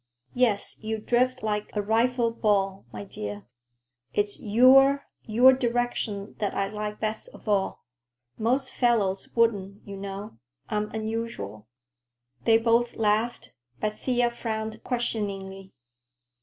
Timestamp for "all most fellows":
7.47-9.29